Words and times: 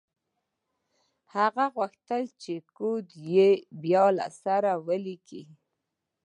هغه 1.35 1.65
غوښتل 1.75 2.23
چې 2.41 2.53
کوډ 2.77 3.05
یې 3.33 3.49
بیا 3.83 4.05
له 4.17 4.27
سره 4.43 4.71
ولیکي 4.87 5.43